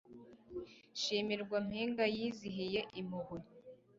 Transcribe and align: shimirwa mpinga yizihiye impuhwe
shimirwa 1.01 1.57
mpinga 1.67 2.05
yizihiye 2.15 2.79
impuhwe 2.99 3.39